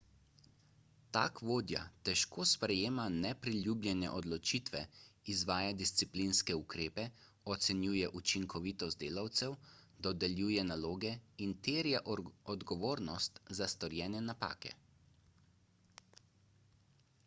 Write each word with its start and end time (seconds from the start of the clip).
tak 1.15 1.39
vodja 1.47 1.81
težko 2.09 2.45
sprejema 2.51 3.03
nepriljubljene 3.25 4.07
odločitve 4.19 4.81
izvaja 5.33 5.75
disciplinske 5.81 6.55
ukrepe 6.63 7.05
ocenjuje 7.57 8.09
učinkovitost 8.21 9.01
delavcev 9.05 9.53
dodeljuje 10.09 10.65
naloge 10.73 11.13
in 11.47 11.55
terja 11.71 12.03
odgovornost 12.57 13.39
za 13.61 13.69
storjene 13.77 14.25
napake 14.33 14.73